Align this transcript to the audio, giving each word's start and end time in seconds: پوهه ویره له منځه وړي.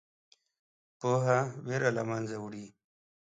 پوهه 0.99 1.39
ویره 1.65 1.89
له 1.97 2.03
منځه 2.09 2.35
وړي. 2.43 2.65